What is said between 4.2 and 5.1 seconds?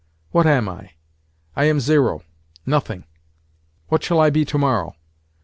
be tomorrow?